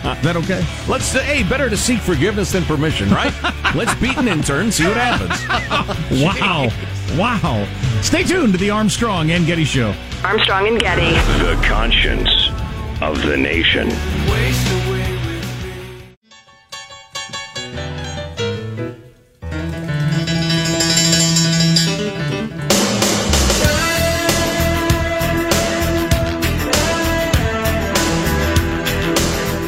[0.03, 0.63] Uh, is that okay?
[0.87, 3.33] Let's say, hey, better to seek forgiveness than permission, right?
[3.75, 5.41] Let's beat an intern, see what happens.
[6.21, 6.69] Wow.
[7.17, 7.67] Wow.
[8.01, 9.93] Stay tuned to the Armstrong and Getty Show.
[10.23, 11.11] Armstrong and Getty.
[11.43, 12.29] The conscience
[13.01, 13.89] of the nation.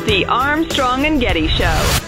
[0.06, 2.03] The Armstrong and Getty Show.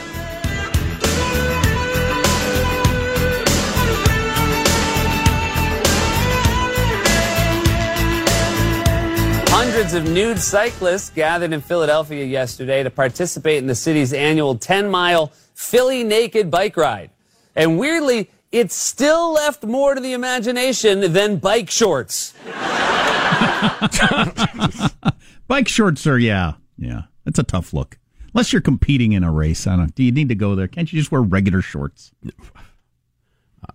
[9.75, 14.89] Hundreds of nude cyclists gathered in Philadelphia yesterday to participate in the city's annual 10
[14.89, 17.09] mile Philly Naked bike ride.
[17.57, 22.33] And weirdly, it still left more to the imagination than bike shorts.
[25.49, 26.53] Bike shorts are, yeah.
[26.77, 27.01] Yeah.
[27.25, 27.97] That's a tough look.
[28.33, 29.67] Unless you're competing in a race.
[29.67, 30.69] I don't Do you need to go there?
[30.69, 32.13] Can't you just wear regular shorts?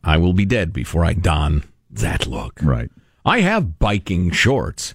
[0.03, 2.59] I will be dead before I don that look.
[2.63, 2.91] Right.
[3.23, 4.95] I have biking shorts,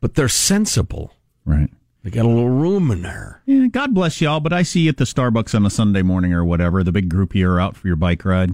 [0.00, 1.12] but they're sensible.
[1.44, 1.70] Right.
[2.04, 3.42] They got a little room in there.
[3.44, 6.32] Yeah, God bless y'all, but I see you at the Starbucks on a Sunday morning
[6.32, 8.50] or whatever, the big group here out for your bike ride.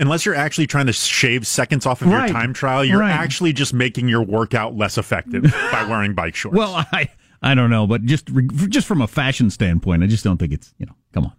[0.00, 2.28] Unless you're actually trying to shave seconds off of Right.
[2.30, 3.10] your time trial, you're Right.
[3.10, 5.42] actually just making your workout less effective
[5.72, 6.56] by wearing bike shorts.
[6.56, 7.08] Well, I
[7.42, 8.28] I don't know, but just
[8.68, 11.32] just from a fashion standpoint, I just don't think it's, you know, come on.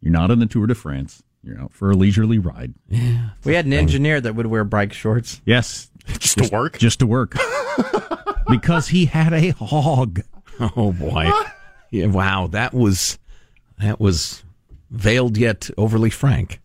[0.00, 1.22] You're not on the Tour de France.
[1.42, 2.74] You're out for a leisurely ride.
[2.88, 3.30] Yeah.
[3.44, 5.40] We had an engineer that would wear bike shorts.
[5.44, 5.90] Yes.
[6.18, 6.78] just to work?
[6.78, 7.36] Just to work.
[8.48, 10.20] because he had a hog.
[10.60, 11.30] Oh boy.
[11.90, 13.18] Yeah, wow, that was
[13.78, 14.44] that was
[14.90, 16.60] veiled yet overly frank.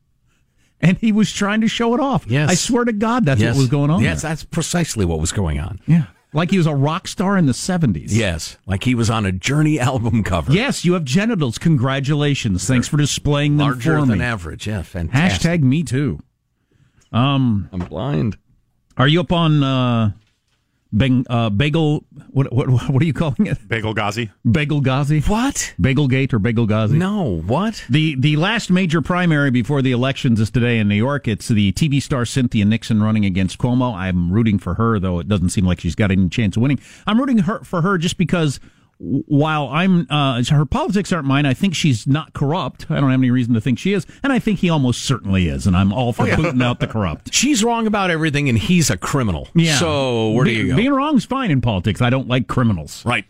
[0.81, 2.25] And he was trying to show it off.
[2.27, 2.49] Yes.
[2.49, 3.55] I swear to God, that's Yes.
[3.55, 4.01] what was going on.
[4.01, 4.31] Yes, there.
[4.31, 5.79] that's precisely what was going on.
[5.85, 6.05] Yeah.
[6.31, 8.09] Like he was a rock star in the 70s.
[8.11, 10.53] Yes, like he was on a Journey album cover.
[10.53, 11.57] Yes, you have genitals.
[11.57, 12.65] Congratulations.
[12.67, 14.23] Thanks for displaying them Larger for than me.
[14.25, 14.67] average.
[14.67, 15.61] Yeah, fantastic.
[15.61, 16.19] Hashtag me too.
[17.11, 18.37] Um, I'm blind.
[18.95, 20.11] Are you up on uh,
[20.91, 22.03] bang, uh, bagel?
[22.29, 23.57] What, what what are you calling it?
[23.67, 24.31] Bagel Ghazi.
[24.49, 25.21] Bagel Ghazi?
[25.21, 25.73] What?
[25.79, 26.97] Bagelgate or Bagel Ghazi?
[26.97, 27.83] No, what?
[27.89, 31.27] The the last major primary before the elections is today in New York.
[31.27, 33.95] It's the TV star Cynthia Nixon running against Cuomo.
[33.95, 36.79] I'm rooting for her, though it doesn't seem like she's got any chance of winning.
[37.07, 38.59] I'm rooting her for her just because
[38.99, 42.85] while I'm uh, her politics aren't mine, I think she's not corrupt.
[42.89, 45.47] I don't have any reason to think she is, and I think he almost certainly
[45.47, 45.65] is.
[45.65, 47.33] And I'm all for booting out the corrupt.
[47.39, 49.47] She's wrong about everything, and he's a criminal.
[49.55, 49.77] Yeah.
[49.77, 50.75] So where do you go?
[50.75, 52.01] Being wrong is fine in politics.
[52.01, 53.05] I don't like criminals.
[53.05, 53.25] right.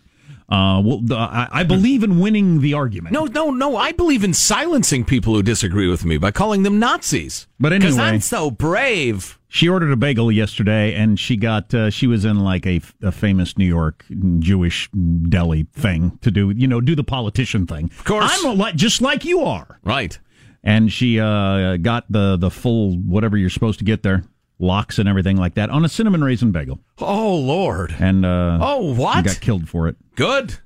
[0.52, 3.14] Uh, well, the, I, I believe in winning the argument.
[3.14, 3.78] No, no, no.
[3.78, 7.46] I believe in silencing people who disagree with me by calling them Nazis.
[7.60, 8.00] But anyway, Because.
[8.00, 9.39] I'm so brave.
[9.52, 13.12] She ordered a bagel yesterday, and she got uh, she was in like a, a
[13.12, 14.06] famous New York
[14.40, 17.86] Jewish deli thing to do, you know, do the politician thing.
[17.86, 18.30] Of course.
[18.32, 19.80] I'm a, li- just like you are.
[19.84, 20.18] Right.
[20.64, 24.24] And she uh, got the the full whatever you're supposed to get there.
[24.60, 26.80] lox and everything like that on a cinnamon raisin bagel.
[27.00, 27.96] Oh Lord!
[27.98, 29.26] And uh, Oh, what?
[29.26, 29.96] Got killed for it.
[30.16, 30.60] Good.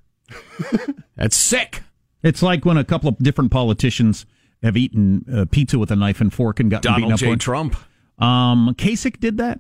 [1.16, 1.84] That's sick.
[2.22, 4.26] It's like when a couple of different politicians
[4.62, 7.32] have eaten uh, pizza with a knife and fork and beaten Donald up J.
[7.32, 7.40] it.
[7.40, 7.76] Trump.
[8.20, 9.60] Um, Kasich did that.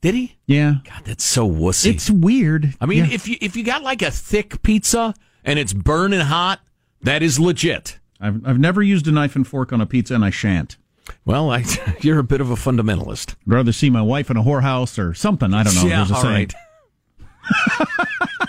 [0.00, 0.36] Did he?
[0.46, 0.76] Yeah.
[0.84, 1.92] God, that's so wussy.
[1.92, 2.74] It's weird.
[2.80, 3.12] I mean, Yeah.
[3.14, 6.60] if you if you got like a thick pizza and it's burning hot,
[7.02, 7.98] that is legit.
[8.20, 10.76] I've I've never used a knife and fork on a pizza, and I shan't.
[11.24, 11.64] Well, I,
[12.00, 13.32] you're a bit of a fundamentalist.
[13.46, 15.52] I'd rather see my wife in a whorehouse or something.
[15.52, 15.82] I don't know.
[15.86, 16.34] Yeah, There's a all saying.
[16.34, 16.54] right.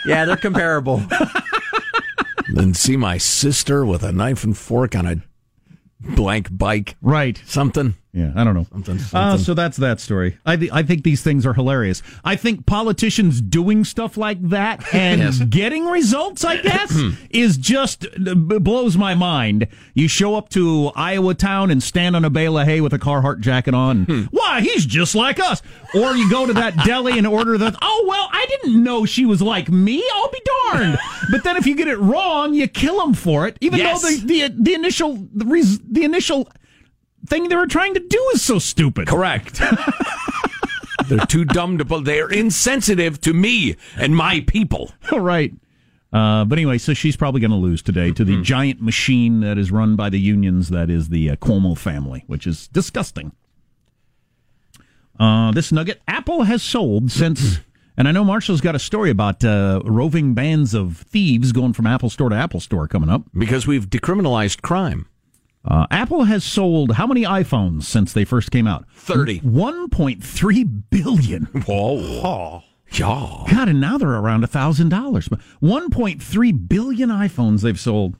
[0.06, 1.02] Yeah, they're comparable.
[2.54, 5.22] Then see my sister with a knife and fork on a
[6.02, 6.97] blank bike.
[7.02, 7.41] Right.
[7.45, 7.95] Something.
[8.14, 8.66] Yeah, I don't know.
[8.70, 8.99] Something.
[9.14, 10.38] Uh, so that's that story.
[10.45, 12.03] I th- I think these things are hilarious.
[12.26, 15.39] I think politicians doing stuff like that and Yes.
[15.39, 16.93] getting results, I guess,
[17.30, 19.68] is just uh, blows my mind.
[19.93, 22.99] You show up to Iowa town and stand on a bale of hay with a
[22.99, 24.03] Carhartt jacket on.
[24.03, 24.24] Hmm.
[24.32, 25.62] Why, he's just like us.
[25.95, 27.74] Or you go to that deli and order the.
[27.82, 30.03] Oh well, I didn't know she was like me.
[30.16, 30.41] I'll be
[30.72, 30.99] darned.
[31.32, 34.01] but then if you get it wrong, you kill him for it, even Yes.
[34.01, 36.49] though the the the initial the, res- the initial
[37.32, 39.08] thing they were trying to do is so stupid.
[39.08, 39.60] Correct.
[41.08, 41.86] They're too dumb to.
[41.86, 44.92] but They're insensitive to me and my people.
[45.12, 45.54] right.
[46.14, 48.44] Uh, but anyway, so she's probably going to lose today to the Mm-hmm.
[48.44, 50.70] giant machine that is run by the unions.
[50.70, 53.32] That is the uh, Cuomo family, which is disgusting.
[55.20, 57.60] Uh, this nugget Apple has sold since,
[57.98, 61.88] and I know Marshall's got a story about uh, roving bands of thieves going from
[61.88, 63.24] Apple Store to Apple Store coming up.
[63.38, 65.08] Because we've decriminalized crime.
[65.64, 68.86] Uh, Apple has sold how many iPhones since they first came out?
[68.95, 69.41] 30.
[69.41, 71.43] 1.3 billion.
[71.68, 72.64] Whoa.
[72.93, 73.43] Yeah.
[73.49, 75.30] God, and now they're around a thousand dollars.
[75.59, 78.18] One point three billion iPhones they've sold.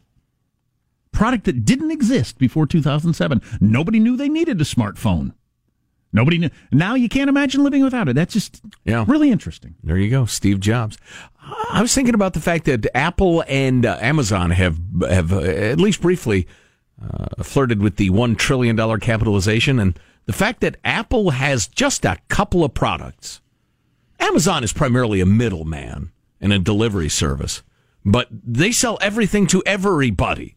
[1.12, 3.42] Product that didn't exist before 2007.
[3.60, 5.34] Nobody knew they needed a smartphone.
[6.14, 6.50] Nobody knew.
[6.72, 8.16] Now you can't imagine living without it.
[8.16, 9.04] That's just Yeah.
[9.08, 9.76] really interesting.
[9.84, 10.98] There you go, Steve Jobs.
[11.72, 14.80] I was thinking about the fact that Apple and uh, Amazon have
[15.10, 16.48] have uh, at least briefly
[17.02, 22.06] uh, flirted with the one trillion dollar capitalization, and the fact that Apple has just
[22.06, 23.42] a couple of products.
[24.20, 27.64] Amazon is primarily a middleman and a delivery service,
[28.06, 30.56] but they sell everything to everybody.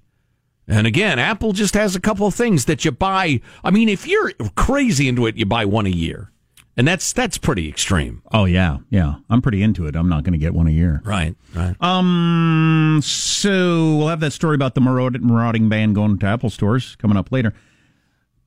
[0.66, 3.40] And again, Apple just has a couple of things that you buy.
[3.62, 6.30] I mean, if you're crazy into it, you buy one a year,
[6.77, 8.22] and that's that's pretty extreme.
[8.33, 9.16] Oh yeah, yeah.
[9.31, 9.95] I'm pretty into it.
[9.97, 11.01] I'm not going to get one a year.
[11.05, 11.75] Right, right.
[11.81, 13.01] Um.
[13.03, 17.16] So we'll have that story about the maraud- marauding band going to Apple stores coming
[17.16, 17.53] up later.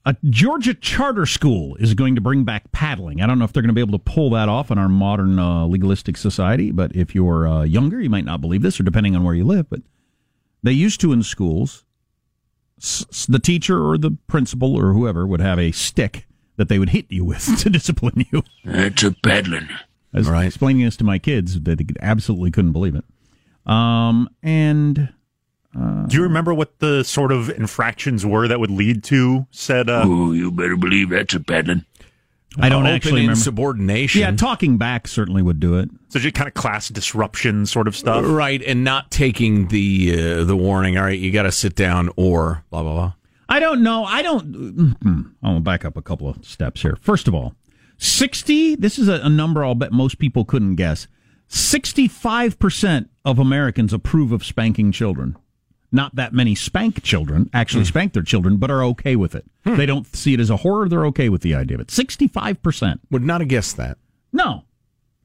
[0.06, 3.22] A Georgia charter school is going to bring back paddling.
[3.22, 4.88] I don't know if they're going to be able to pull that off in our
[4.88, 8.84] modern uh, legalistic society, but if you're uh, younger, you might not believe this, or
[8.84, 9.70] depending on where you live.
[9.70, 9.82] But
[10.64, 11.84] they used to in schools,
[12.80, 16.26] s- s- the teacher or the principal or whoever would have a stick
[16.58, 18.44] that they would hit you with to discipline you.
[18.66, 19.70] That's a paddling.
[20.14, 23.06] I was explaining this to my kids, they absolutely couldn't believe it.
[23.66, 25.10] Um, and
[25.76, 29.90] Do you remember what the sort of infractions were that would lead to said?
[29.90, 31.86] Uh, Oh, you better believe that's a paddling.
[32.60, 33.32] I don't Open actually remember.
[33.34, 34.22] insubordination.
[34.22, 35.90] Yeah, talking back certainly would do it.
[36.10, 38.24] so just kind of class disruption sort of stuff.
[38.26, 40.98] right, and not taking the uh, the warning.
[40.98, 43.14] All right, you got to sit down or blah blah blah.
[43.50, 44.04] I don't know.
[44.04, 44.96] I don't.
[45.00, 46.98] mm, I'll back up a couple of steps here.
[47.00, 47.56] First of all,
[47.98, 51.08] 60, this is a, a number I'll bet most people couldn't guess.
[51.50, 55.38] 65% of Americans approve of spanking children.
[55.92, 59.46] Not that many spank children, actually spank their children, but are okay with it.
[59.64, 60.90] They don't see it as a horror.
[60.90, 61.88] They're okay with the idea of it.
[61.88, 63.00] 65%.
[63.12, 63.98] Would not have guessed that.
[64.34, 64.66] No.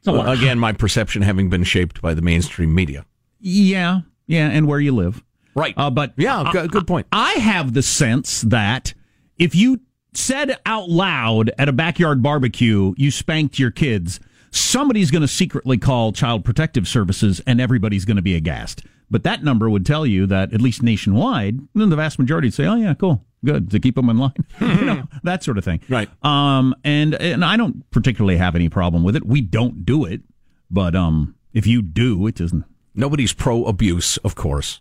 [0.06, 3.04] Well, again, my perception having been shaped by the mainstream media.
[3.40, 5.22] Yeah, yeah, and where you live.
[5.54, 5.74] Right.
[5.76, 7.06] Uh, but Yeah, good- good point.
[7.12, 8.94] I have the sense that
[9.38, 9.80] if you
[10.14, 15.78] said out loud at a backyard barbecue, you spanked your kids, somebody's going to secretly
[15.78, 18.82] call Child Protective Services, and everybody's going to be aghast.
[19.10, 22.54] But that number would tell you that at least nationwide, then the vast majority would
[22.54, 25.64] say, "Oh yeah, cool, good to keep them in line," you know, that sort of
[25.64, 25.80] thing.
[25.88, 26.08] Right.
[26.24, 29.26] Um, and and I don't particularly have any problem with it.
[29.26, 30.22] We don't do it,
[30.70, 32.64] but um, if you do, it doesn't.
[32.94, 34.80] Nobody's pro abuse, of course.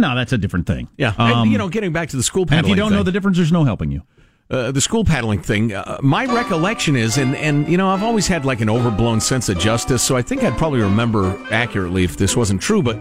[0.00, 0.88] No, that's a different thing.
[0.96, 2.72] Yeah, Um, and, you know, getting back to the school and paddling.
[2.72, 4.02] if you don't know the difference, there's no helping you.
[4.50, 8.28] uh, the school paddling thing, uh, my recollection is, and, and you know, I've always
[8.28, 12.16] had like an overblown sense of justice, so I think I'd probably remember accurately if
[12.16, 12.96] this wasn't true, but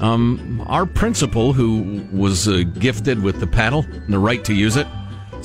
[0.00, 4.76] um, our principal, who was uh, gifted with the paddle and the right to use
[4.76, 4.86] it,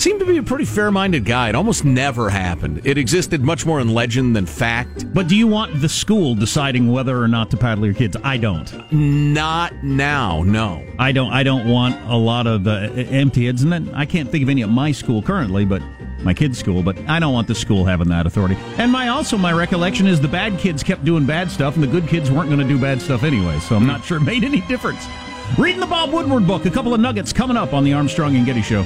[0.01, 1.49] seemed to be a pretty fair minded guy.
[1.49, 2.81] It almost never happened.
[2.85, 5.13] It existed much more in legend than fact.
[5.13, 8.15] But do you want the school deciding whether or not to paddle your kids?
[8.23, 8.91] I don't.
[8.91, 10.85] Not now, no.
[10.97, 11.31] I don't.
[11.31, 14.43] I don't want a lot of the uh, empty heads, and then I can't think
[14.43, 15.65] of any at my school currently.
[15.65, 15.81] But
[16.21, 18.57] my kid's school, but I don't want the school having that authority.
[18.77, 21.87] And my also my recollection is the bad kids kept doing bad stuff, and the
[21.87, 23.59] good kids weren't going to do bad stuff anyway.
[23.59, 25.05] So I'm not sure it made any difference.
[25.57, 28.45] Reading the Bob Woodward book, a couple of nuggets coming up on the Armstrong and
[28.45, 28.85] Getty Show.